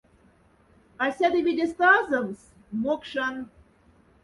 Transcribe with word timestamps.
А 1.03 1.05
сяда 1.17 1.39
видеста 1.47 1.85
азомс— 1.97 2.39
мокшан. 2.83 3.35